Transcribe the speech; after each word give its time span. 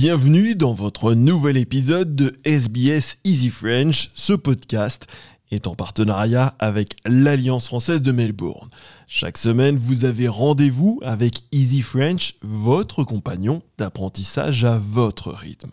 Bienvenue 0.00 0.54
dans 0.54 0.74
votre 0.74 1.14
nouvel 1.14 1.56
épisode 1.56 2.14
de 2.14 2.32
SBS 2.44 3.18
Easy 3.24 3.50
French. 3.50 4.10
Ce 4.14 4.32
podcast 4.32 5.08
est 5.50 5.66
en 5.66 5.74
partenariat 5.74 6.54
avec 6.58 6.96
l'Alliance 7.04 7.66
française 7.66 8.02
de 8.02 8.12
Melbourne. 8.12 8.68
Chaque 9.06 9.38
semaine, 9.38 9.78
vous 9.78 10.04
avez 10.04 10.28
rendez-vous 10.28 11.00
avec 11.02 11.42
Easy 11.50 11.80
French, 11.80 12.34
votre 12.42 13.04
compagnon 13.04 13.62
d'apprentissage 13.78 14.64
à 14.64 14.78
votre 14.78 15.32
rythme. 15.32 15.70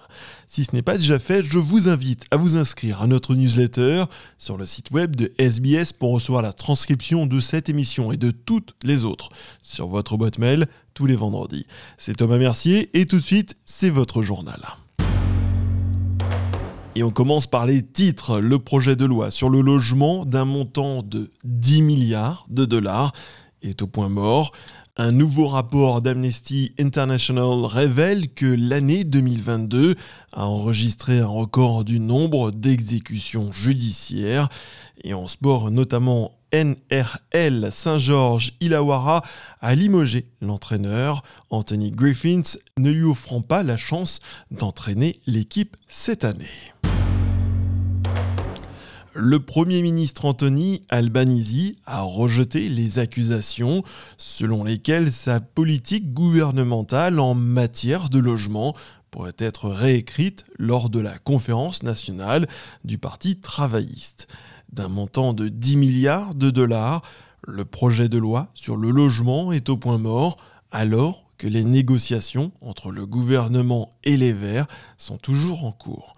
Si 0.47 0.63
ce 0.63 0.73
n'est 0.73 0.81
pas 0.81 0.97
déjà 0.97 1.19
fait, 1.19 1.43
je 1.43 1.57
vous 1.57 1.89
invite 1.89 2.25
à 2.31 2.37
vous 2.37 2.55
inscrire 2.55 3.01
à 3.01 3.07
notre 3.07 3.35
newsletter 3.35 4.05
sur 4.37 4.57
le 4.57 4.65
site 4.65 4.91
web 4.91 5.15
de 5.15 5.33
SBS 5.37 5.91
pour 5.91 6.13
recevoir 6.13 6.41
la 6.41 6.53
transcription 6.53 7.25
de 7.25 7.39
cette 7.41 7.67
émission 7.67 8.13
et 8.13 8.17
de 8.17 8.31
toutes 8.31 8.73
les 8.83 9.03
autres 9.03 9.29
sur 9.61 9.87
votre 9.87 10.15
boîte 10.15 10.37
mail 10.37 10.67
tous 10.93 11.05
les 11.05 11.15
vendredis. 11.15 11.67
C'est 11.97 12.15
Thomas 12.15 12.37
Mercier 12.37 12.89
et 12.93 13.05
tout 13.05 13.17
de 13.17 13.21
suite, 13.21 13.57
c'est 13.65 13.89
votre 13.89 14.23
journal. 14.23 14.61
Et 16.97 17.03
on 17.03 17.11
commence 17.11 17.45
par 17.45 17.65
les 17.65 17.85
titres. 17.85 18.39
Le 18.39 18.57
projet 18.57 18.95
de 18.95 19.03
loi 19.03 19.29
sur 19.29 19.49
le 19.49 19.59
logement 19.59 20.23
d'un 20.23 20.45
montant 20.45 21.03
de 21.03 21.29
10 21.43 21.81
milliards 21.81 22.45
de 22.49 22.63
dollars 22.63 23.11
est 23.61 23.81
au 23.81 23.87
point 23.87 24.07
mort. 24.07 24.53
Un 24.95 25.11
nouveau 25.11 25.47
rapport 25.47 26.01
d'Amnesty 26.01 26.71
International 26.79 27.65
révèle 27.65 28.33
que 28.33 28.45
l'année 28.45 29.03
2022 29.03 29.95
a 30.31 30.45
enregistré 30.45 31.19
un 31.19 31.27
record 31.27 31.83
du 31.83 31.99
nombre 31.99 32.51
d'exécutions 32.51 33.51
judiciaires. 33.51 34.47
Et 35.03 35.13
en 35.13 35.27
sport, 35.27 35.71
notamment 35.71 36.31
NRL 36.53 37.71
Saint-Georges 37.73 38.53
Illawarra 38.61 39.21
a 39.59 39.75
limogé 39.75 40.27
l'entraîneur. 40.39 41.23
Anthony 41.49 41.91
Griffiths 41.91 42.57
ne 42.77 42.89
lui 42.89 43.03
offrant 43.03 43.41
pas 43.41 43.63
la 43.63 43.75
chance 43.75 44.19
d'entraîner 44.51 45.19
l'équipe 45.27 45.75
cette 45.89 46.23
année 46.23 46.45
le 49.17 49.39
Premier 49.39 49.81
ministre 49.81 50.25
Anthony 50.25 50.83
Albanese 50.89 51.75
a 51.85 52.01
rejeté 52.01 52.67
les 52.67 52.99
accusations 52.99 53.81
selon 54.17 54.65
lesquelles 54.65 55.09
sa 55.09 55.39
politique 55.39 56.13
gouvernementale 56.13 57.21
en 57.21 57.33
matière 57.33 58.09
de 58.09 58.19
logement 58.19 58.75
pourrait 59.11 59.37
être 59.37 59.69
réécrite 59.69 60.43
lors 60.59 60.89
de 60.89 60.99
la 60.99 61.17
conférence 61.17 61.81
nationale 61.81 62.45
du 62.83 62.97
Parti 62.97 63.37
travailliste. 63.37 64.27
D'un 64.73 64.89
montant 64.89 65.33
de 65.33 65.47
10 65.47 65.77
milliards 65.77 66.35
de 66.35 66.49
dollars, 66.49 67.01
le 67.47 67.63
projet 67.63 68.09
de 68.09 68.17
loi 68.17 68.49
sur 68.53 68.75
le 68.75 68.91
logement 68.91 69.53
est 69.53 69.69
au 69.69 69.77
point 69.77 69.97
mort 69.97 70.35
alors 70.71 71.23
que 71.37 71.47
les 71.47 71.63
négociations 71.63 72.51
entre 72.59 72.91
le 72.91 73.05
gouvernement 73.05 73.89
et 74.03 74.17
les 74.17 74.33
Verts 74.33 74.67
sont 74.97 75.17
toujours 75.17 75.63
en 75.63 75.71
cours. 75.71 76.11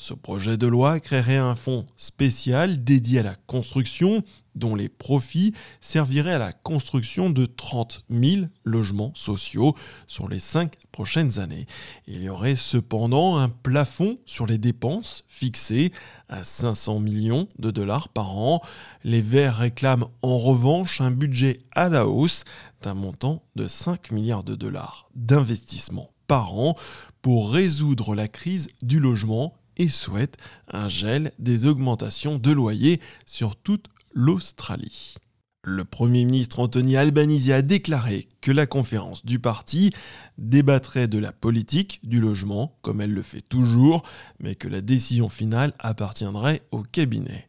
Ce 0.00 0.14
projet 0.14 0.56
de 0.56 0.68
loi 0.68 1.00
créerait 1.00 1.38
un 1.38 1.56
fonds 1.56 1.84
spécial 1.96 2.84
dédié 2.84 3.18
à 3.18 3.24
la 3.24 3.34
construction 3.34 4.22
dont 4.54 4.76
les 4.76 4.88
profits 4.88 5.54
serviraient 5.80 6.34
à 6.34 6.38
la 6.38 6.52
construction 6.52 7.30
de 7.30 7.46
30 7.46 8.04
000 8.08 8.46
logements 8.62 9.10
sociaux 9.16 9.74
sur 10.06 10.28
les 10.28 10.38
cinq 10.38 10.76
prochaines 10.92 11.40
années. 11.40 11.66
Il 12.06 12.22
y 12.22 12.28
aurait 12.28 12.54
cependant 12.54 13.38
un 13.38 13.48
plafond 13.48 14.18
sur 14.24 14.46
les 14.46 14.58
dépenses 14.58 15.24
fixé 15.26 15.90
à 16.28 16.44
500 16.44 17.00
millions 17.00 17.48
de 17.58 17.72
dollars 17.72 18.08
par 18.08 18.38
an. 18.38 18.62
Les 19.02 19.20
Verts 19.20 19.56
réclament 19.56 20.06
en 20.22 20.38
revanche 20.38 21.00
un 21.00 21.10
budget 21.10 21.58
à 21.72 21.88
la 21.88 22.06
hausse 22.06 22.44
d'un 22.82 22.94
montant 22.94 23.42
de 23.56 23.66
5 23.66 24.12
milliards 24.12 24.44
de 24.44 24.54
dollars 24.54 25.10
d'investissement 25.16 26.12
par 26.28 26.54
an 26.56 26.76
pour 27.20 27.52
résoudre 27.52 28.14
la 28.14 28.28
crise 28.28 28.68
du 28.82 29.00
logement 29.00 29.57
et 29.78 29.88
souhaite 29.88 30.36
un 30.68 30.88
gel 30.88 31.32
des 31.38 31.66
augmentations 31.66 32.38
de 32.38 32.52
loyers 32.52 33.00
sur 33.26 33.56
toute 33.56 33.86
l'Australie. 34.12 35.16
Le 35.62 35.84
Premier 35.84 36.24
ministre 36.24 36.60
Anthony 36.60 36.96
Albanese 36.96 37.50
a 37.50 37.62
déclaré 37.62 38.28
que 38.40 38.52
la 38.52 38.66
conférence 38.66 39.24
du 39.24 39.38
parti 39.38 39.90
débattrait 40.38 41.08
de 41.08 41.18
la 41.18 41.32
politique 41.32 42.00
du 42.04 42.20
logement, 42.20 42.78
comme 42.80 43.00
elle 43.00 43.12
le 43.12 43.22
fait 43.22 43.40
toujours, 43.40 44.02
mais 44.38 44.54
que 44.54 44.68
la 44.68 44.80
décision 44.80 45.28
finale 45.28 45.72
appartiendrait 45.78 46.62
au 46.70 46.82
cabinet. 46.82 47.48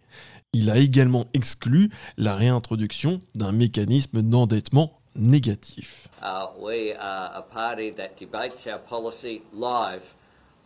Il 0.51 0.69
a 0.71 0.77
également 0.77 1.27
exclu 1.33 1.91
la 2.17 2.35
réintroduction 2.35 3.19
d'un 3.35 3.51
mécanisme 3.51 4.21
d'endettement 4.23 4.99
négatif. 5.15 6.09
Uh, 6.21 6.47
live 9.53 10.03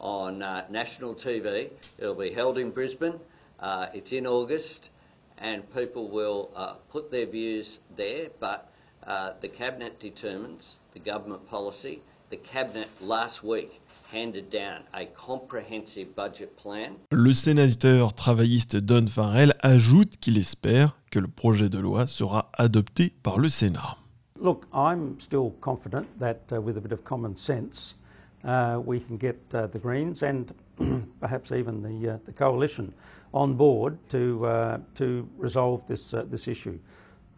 on 0.03 0.43
uh, 0.43 0.65
national 0.69 1.15
TV. 1.15 1.71
It'll 1.97 2.13
be 2.13 2.31
held 2.31 2.57
in 2.57 2.71
Brisbane. 2.71 3.19
Uh, 3.59 3.87
it's 3.93 4.11
in 4.11 4.27
August, 4.27 4.89
and 5.37 5.63
people 5.73 6.09
will 6.09 6.51
uh, 6.55 6.73
put 6.89 7.09
their 7.09 7.25
views 7.25 7.79
there. 7.95 8.27
But 8.39 8.69
uh, 9.07 9.31
the 9.39 9.47
cabinet 9.47 9.99
determines 9.99 10.75
the 10.93 10.99
government 10.99 11.49
policy. 11.49 12.01
The 12.29 12.37
cabinet 12.37 12.89
last 12.99 13.43
week 13.43 13.79
handed 14.11 14.49
down 14.49 14.83
a 14.93 15.05
comprehensive 15.05 16.13
budget 16.15 16.55
plan. 16.57 16.97
Le 17.11 17.33
sénateur 17.33 18.13
travailliste 18.13 18.75
Don 18.77 19.07
Farrell 19.07 19.53
ajoute 19.61 20.17
qu'il 20.19 20.37
espère 20.37 20.97
que 21.11 21.19
le 21.19 21.27
projet 21.27 21.69
de 21.69 21.79
loi 21.79 22.07
sera 22.07 22.51
adopté 22.57 23.13
par 23.23 23.39
le 23.39 23.47
Sénat. 23.49 23.97
Look, 24.41 24.65
I'm 24.73 25.19
still 25.19 25.53
confident 25.61 26.05
that 26.19 26.41
uh, 26.51 26.59
with 26.59 26.75
a 26.77 26.81
bit 26.81 26.91
of 26.91 27.05
common 27.05 27.37
sense, 27.37 27.95
uh, 28.43 28.81
we 28.83 28.99
can 28.99 29.17
get 29.17 29.39
uh, 29.53 29.67
the 29.67 29.79
Greens 29.79 30.21
and 30.21 30.53
perhaps 31.19 31.51
even 31.51 31.81
the, 31.81 32.13
uh, 32.13 32.17
the 32.25 32.31
coalition 32.31 32.93
on 33.33 33.53
board 33.55 33.97
to, 34.09 34.45
uh, 34.45 34.77
to 34.95 35.27
resolve 35.37 35.81
this, 35.87 36.13
uh, 36.13 36.23
this 36.29 36.47
issue. 36.47 36.77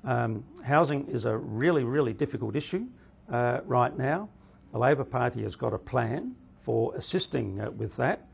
Um, 0.04 0.44
housing 0.64 1.08
is 1.08 1.26
a 1.26 1.36
really, 1.36 1.84
really 1.84 2.14
difficult 2.14 2.56
issue 2.56 2.86
uh, 3.32 3.60
right 3.66 3.96
now. 3.98 4.30
The 4.72 4.80
Labor 4.80 5.04
Party 5.04 5.44
has 5.44 5.56
got 5.56 5.74
a 5.74 5.78
plan 5.78 6.36
for 6.62 6.94
assisting 6.96 7.58
with 7.78 7.96
that. 7.98 8.28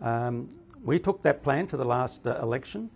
Um, 0.00 0.48
we 0.84 0.98
took 0.98 1.22
that 1.22 1.42
plan 1.42 1.66
to 1.68 1.76
the 1.76 1.84
last 1.84 2.26
election. 2.26 2.90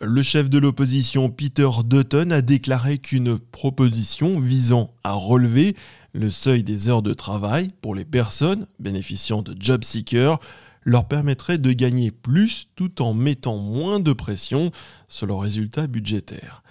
Le 0.00 0.22
chef 0.22 0.50
de 0.50 0.58
l'opposition 0.58 1.30
Peter 1.30 1.68
Dutton 1.86 2.30
a 2.30 2.42
déclaré 2.42 2.98
qu'une 2.98 3.38
proposition 3.38 4.38
visant 4.38 4.92
à 5.02 5.12
relever 5.12 5.74
le 6.12 6.28
seuil 6.28 6.62
des 6.62 6.88
heures 6.88 7.02
de 7.02 7.14
travail 7.14 7.68
pour 7.80 7.94
les 7.94 8.04
personnes 8.04 8.66
bénéficiant 8.78 9.40
de 9.40 9.54
job 9.58 9.82
seekers 9.82 10.38
leur 10.82 11.08
permettrait 11.08 11.58
de 11.58 11.72
gagner 11.72 12.10
plus 12.10 12.68
tout 12.76 13.00
en 13.00 13.14
mettant 13.14 13.56
moins 13.56 14.00
de 14.00 14.12
pression 14.12 14.70
sur 15.08 15.26
leurs 15.26 15.40
résultats 15.40 15.86
budgétaires. 15.86 16.62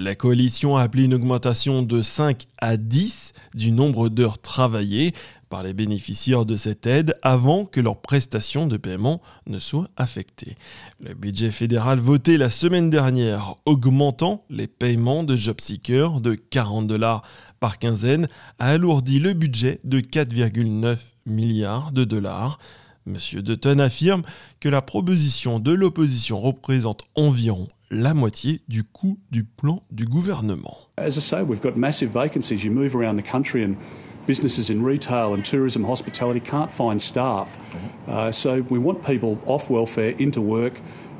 La 0.00 0.14
coalition 0.14 0.76
a 0.76 0.82
appelé 0.82 1.04
une 1.04 1.14
augmentation 1.14 1.82
de 1.82 2.02
5 2.02 2.46
à 2.58 2.76
10 2.76 3.32
du 3.54 3.72
nombre 3.72 4.08
d'heures 4.08 4.38
travaillées 4.38 5.12
par 5.48 5.62
les 5.62 5.72
bénéficiaires 5.72 6.44
de 6.44 6.56
cette 6.56 6.86
aide 6.86 7.16
avant 7.22 7.64
que 7.64 7.80
leurs 7.80 8.00
prestations 8.00 8.66
de 8.66 8.76
paiement 8.76 9.20
ne 9.46 9.58
soient 9.58 9.88
affectées. 9.96 10.56
Le 11.00 11.14
budget 11.14 11.50
fédéral 11.50 11.98
voté 11.98 12.36
la 12.36 12.50
semaine 12.50 12.90
dernière 12.90 13.54
augmentant 13.66 14.44
les 14.50 14.66
paiements 14.66 15.24
de 15.24 15.36
JobSeeker 15.36 16.20
de 16.20 16.34
40 16.34 16.86
dollars 16.86 17.22
par 17.60 17.78
quinzaine 17.78 18.28
a 18.58 18.70
alourdi 18.70 19.18
le 19.18 19.32
budget 19.32 19.80
de 19.84 20.00
4,9 20.00 20.96
milliards 21.26 21.92
de 21.92 22.04
dollars. 22.04 22.58
Monsieur 23.06 23.42
Dutton 23.42 23.78
affirme 23.78 24.22
que 24.60 24.68
la 24.68 24.82
proposition 24.82 25.60
de 25.60 25.72
l'opposition 25.72 26.40
représente 26.40 27.02
environ 27.14 27.66
la 27.90 28.12
moitié 28.12 28.60
du 28.68 28.84
coût 28.84 29.18
du 29.30 29.44
plan 29.44 29.82
du 29.90 30.04
gouvernement. 30.04 30.76
As 30.98 31.16
I 31.16 31.22
say, 31.22 31.42
we've 31.42 31.62
got 31.62 31.76
massive 31.76 32.10
vacancies. 32.10 32.62
You 32.62 32.70
move 32.70 32.94
around 32.94 33.16
the 33.16 33.26
country 33.26 33.64
and 33.64 33.76
businesses 34.28 34.68
in 34.68 34.82
retail 34.82 35.32
and 35.32 35.42
tourism, 35.44 35.82
hospitality 35.84 36.38
can't 36.38 36.70
find 36.70 37.00
staff. 37.00 37.58
Uh, 38.06 38.30
so 38.30 38.60
we 38.68 38.78
want 38.78 39.04
people 39.04 39.40
off 39.46 39.70
welfare 39.70 40.10
into 40.10 40.40
work. 40.40 40.74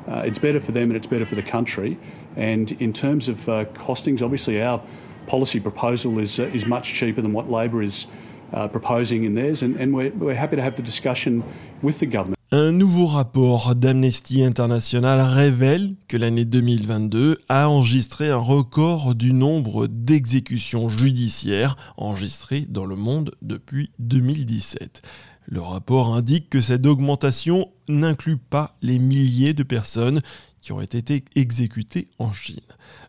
Uh, 0.07 0.19
it's 0.19 0.37
better 0.37 0.59
for 0.59 0.71
them 0.71 0.83
and 0.83 0.95
it's 0.95 1.07
better 1.07 1.25
for 1.25 1.35
the 1.35 1.41
country. 1.41 1.97
And 2.35 2.71
in 2.73 2.93
terms 2.93 3.27
of 3.27 3.49
uh, 3.49 3.65
costings, 3.65 4.21
obviously 4.21 4.61
our 4.61 4.81
policy 5.25 5.59
proposal 5.59 6.19
is, 6.19 6.39
uh, 6.39 6.43
is 6.43 6.67
much 6.67 6.93
cheaper 6.93 7.21
than 7.21 7.33
what 7.33 7.49
Labor 7.49 7.81
is 7.81 8.05
uh, 8.53 8.67
proposing 8.67 9.23
in 9.23 9.33
theirs. 9.33 9.63
And, 9.63 9.75
and 9.77 9.93
we're, 9.93 10.11
we're 10.11 10.35
happy 10.35 10.55
to 10.55 10.61
have 10.61 10.75
the 10.75 10.83
discussion 10.83 11.43
with 11.81 11.99
the 11.99 12.05
government. 12.05 12.38
Un 12.51 12.71
nouveau 12.71 13.05
rapport 13.05 13.75
d'Amnesty 13.75 14.41
International 14.41 15.21
révèle 15.21 15.93
que 16.07 16.17
l'année 16.17 16.45
2022 16.45 17.37
a 17.47 17.69
enregistré 17.69 18.31
un 18.31 18.37
record 18.37 19.13
du 19.13 19.33
nombre 19.33 19.85
d'exécutions 19.85 20.89
judiciaires 20.89 21.77
enregistrées 21.95 22.65
dans 22.67 22.87
le 22.87 22.95
monde 22.95 23.35
depuis 23.43 23.91
2017. 23.99 25.03
Le 25.45 25.61
rapport 25.61 26.15
indique 26.15 26.49
que 26.49 26.59
cette 26.59 26.87
augmentation 26.87 27.69
n'inclut 27.87 28.37
pas 28.37 28.75
les 28.81 28.97
milliers 28.97 29.53
de 29.53 29.61
personnes 29.61 30.19
qui 30.59 30.71
auraient 30.71 30.85
été 30.85 31.23
exécutées 31.35 32.09
en 32.17 32.33
Chine. 32.33 32.57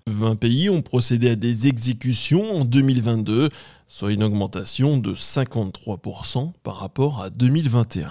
20 0.07 0.37
pays 0.37 0.69
ont 0.69 0.83
procédé 0.83 1.31
à 1.31 1.37
des 1.37 1.67
exécutions 1.67 2.59
en 2.61 2.65
2022, 2.67 3.49
soit 3.89 4.13
une 4.13 4.23
augmentation 4.23 4.99
de 4.99 5.15
53% 5.15 6.53
par 6.63 6.77
rapport 6.77 7.23
à 7.23 7.31
2021. 7.31 8.11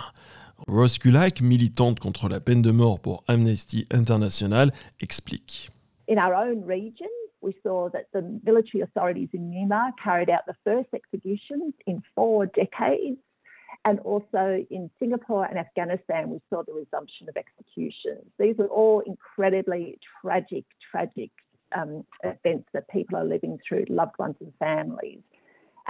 Rose 0.67 0.99
Kulak, 0.99 1.41
militante 1.41 1.99
contre 1.99 2.29
la 2.29 2.39
peine 2.39 2.61
de 2.61 2.71
mort 2.71 2.99
pour 2.99 3.23
Amnesty 3.27 3.87
International, 3.91 4.71
explique. 4.99 5.69
In 6.07 6.17
our 6.17 6.33
own 6.33 6.65
region, 6.65 7.07
we 7.41 7.55
saw 7.63 7.89
that 7.89 8.07
the 8.13 8.21
military 8.43 8.81
authorities 8.81 9.29
in 9.33 9.51
Myanmar 9.51 9.91
carried 10.03 10.29
out 10.29 10.45
the 10.47 10.55
first 10.63 10.89
executions 10.93 11.73
in 11.85 12.01
four 12.15 12.45
decades. 12.47 13.17
And 13.85 13.99
also 14.01 14.65
in 14.69 14.89
Singapore 14.99 15.45
and 15.45 15.57
Afghanistan, 15.57 16.29
we 16.29 16.41
saw 16.49 16.63
the 16.63 16.73
resumption 16.73 17.29
of 17.29 17.37
executions. 17.37 18.25
These 18.37 18.59
are 18.59 18.67
all 18.67 18.99
incredibly 18.99 19.99
tragic, 20.21 20.65
tragic 20.91 21.31
um, 21.73 22.03
events 22.23 22.67
that 22.73 22.89
people 22.89 23.17
are 23.17 23.23
living 23.23 23.57
through, 23.67 23.85
loved 23.87 24.17
ones 24.19 24.35
and 24.41 24.51
families. 24.59 25.21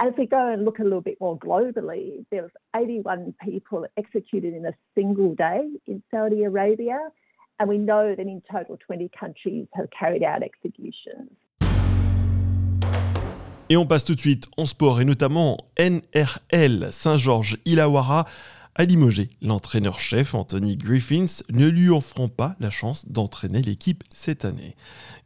If 0.02 0.16
we 0.16 0.24
go 0.24 0.50
and 0.50 0.64
look 0.64 0.78
a 0.78 0.82
little 0.82 1.02
bit 1.02 1.18
more 1.20 1.38
globally, 1.38 2.24
there 2.30 2.40
was 2.40 2.50
81 2.74 3.34
people 3.44 3.86
executed 3.98 4.54
in 4.54 4.64
a 4.64 4.72
single 4.94 5.34
day 5.34 5.68
in 5.86 6.02
Saudi 6.10 6.44
Arabia. 6.44 6.98
And 7.58 7.68
we 7.68 7.76
know 7.76 8.14
that 8.16 8.26
in 8.26 8.40
total 8.50 8.78
20 8.78 9.10
countries 9.10 9.66
have 9.74 9.88
carried 9.90 10.22
out 10.22 10.42
executions. 10.42 11.30
Et 13.68 13.76
on 13.76 13.84
passe 13.84 14.04
tout 14.04 14.14
de 14.14 14.20
suite 14.20 14.48
en 14.56 14.64
sport 14.64 15.02
et 15.02 15.04
notamment 15.04 15.58
NRL 15.76 16.90
Saint-Georges 16.90 17.58
Illawarra 17.66 18.24
limogé 18.84 19.30
l'entraîneur-chef 19.42 20.34
Anthony 20.34 20.76
Griffiths, 20.76 21.42
ne 21.50 21.68
lui 21.68 21.88
offrant 21.88 22.28
pas 22.28 22.56
la 22.60 22.70
chance 22.70 23.08
d'entraîner 23.08 23.62
l'équipe 23.62 24.04
cette 24.14 24.44
année. 24.44 24.76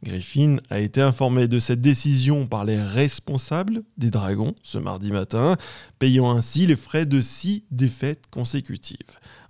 Griffin 0.03 0.57
a 0.69 0.79
été 0.79 1.01
informé 1.01 1.47
de 1.47 1.59
cette 1.59 1.81
décision 1.81 2.47
par 2.47 2.65
les 2.65 2.81
responsables 2.81 3.83
des 3.97 4.11
Dragons 4.11 4.53
ce 4.63 4.77
mardi 4.77 5.11
matin, 5.11 5.57
payant 5.99 6.31
ainsi 6.31 6.65
les 6.65 6.75
frais 6.75 7.05
de 7.05 7.21
six 7.21 7.63
défaites 7.71 8.27
consécutives. 8.29 8.97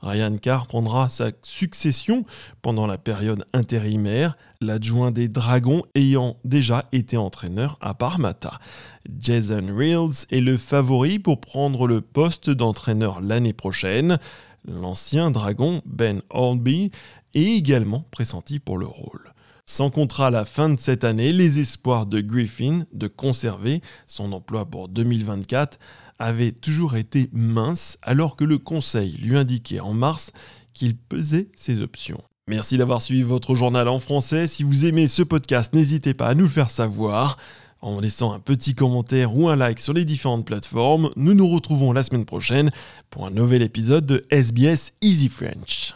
Ryan 0.02 0.36
Carr 0.36 0.68
prendra 0.68 1.10
sa 1.10 1.32
succession 1.42 2.26
pendant 2.62 2.88
la 2.88 2.98
période 2.98 3.46
intérimaire, 3.54 4.38
l'adjoint 4.66 5.12
des 5.12 5.28
Dragons 5.30 5.84
ayant 5.96 6.38
déjà 6.44 6.86
été 6.92 7.16
entraîneur 7.16 7.78
à 7.82 7.94
Parmata. 7.94 8.60
Jason 9.20 9.68
Reels 9.68 10.26
est 10.32 10.42
le 10.42 10.58
favori 10.58 11.20
pour 11.20 11.40
prendre 11.40 11.88
le 11.88 12.02
poste 12.02 12.50
d'entraîneur 12.50 13.22
l'année 13.22 13.54
prochaine. 13.54 14.18
L'ancien 14.68 15.32
dragon 15.32 15.82
Ben 15.86 16.22
Hornby 16.30 16.92
est 17.34 17.58
également 17.58 18.06
pressenti 18.12 18.60
pour 18.60 18.78
le 18.78 18.88
rôle. 18.88 19.32
Sans 19.68 19.90
contrat 19.90 20.28
à 20.28 20.32
la 20.32 20.46
fin 20.46 20.70
de 20.70 20.80
cette 20.80 21.04
année, 21.04 21.32
les 21.32 21.60
espoirs 21.60 22.06
de 22.06 22.22
Griffin 22.22 22.86
de 22.94 23.08
conserver 23.08 23.82
son 24.06 24.32
emploi 24.32 24.66
pour 24.66 24.90
2024 24.90 25.80
avaient 26.20 26.52
toujours 26.52 26.96
été 26.96 27.30
minces 27.34 27.98
alors 28.02 28.36
que 28.36 28.44
le 28.44 28.58
Conseil 28.58 29.18
lui 29.18 29.38
indiquait 29.38 29.80
en 29.80 29.94
mars 29.94 30.32
qu'il 30.74 30.98
pesait 30.98 31.50
ses 31.56 31.82
options. 31.82 32.22
Merci 32.48 32.78
d'avoir 32.78 33.02
suivi 33.02 33.24
votre 33.24 33.56
journal 33.56 33.88
en 33.88 33.98
français. 33.98 34.46
Si 34.46 34.62
vous 34.62 34.86
aimez 34.86 35.08
ce 35.08 35.24
podcast, 35.24 35.74
n'hésitez 35.74 36.14
pas 36.14 36.28
à 36.28 36.36
nous 36.36 36.44
le 36.44 36.50
faire 36.50 36.70
savoir 36.70 37.40
en 37.82 38.00
laissant 38.00 38.34
un 38.34 38.40
petit 38.40 38.76
commentaire 38.76 39.36
ou 39.36 39.50
un 39.50 39.56
like 39.56 39.80
sur 39.80 39.94
les 39.94 40.06
différentes 40.06 40.46
plateformes. 40.46 41.10
Nous 41.16 41.34
nous 41.34 41.48
retrouvons 41.48 41.92
la 41.92 42.04
semaine 42.04 42.26
prochaine 42.26 42.70
pour 43.10 43.26
un 43.26 43.32
nouvel 43.32 43.64
épisode 43.64 44.06
de 44.06 44.24
SBS 44.30 44.94
Easy 45.02 45.28
French. 45.28 45.96